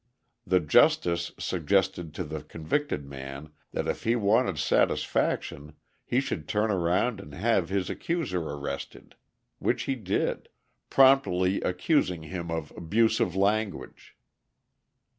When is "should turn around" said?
6.19-7.19